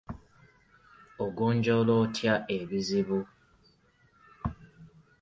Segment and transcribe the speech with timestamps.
[1.25, 3.19] Ogonjoola otya ebizibu?